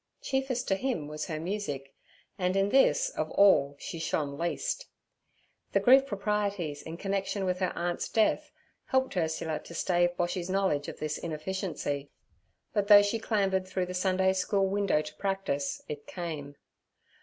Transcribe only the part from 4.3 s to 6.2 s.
least. The grief